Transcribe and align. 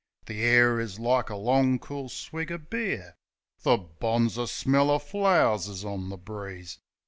The 0.25 0.41
air 0.41 0.79
is 0.79 0.97
like 0.97 1.29
a 1.29 1.35
long, 1.35 1.77
cool 1.77 2.09
swig 2.09 2.51
o' 2.51 2.57
beer. 2.57 3.17
The 3.61 3.77
bonzer 3.77 4.47
smell 4.47 4.89
o' 4.89 4.97
flow'rs 4.97 5.67
is 5.69 5.85
on 5.85 6.09
the 6.09 6.17
breeze. 6.17 6.79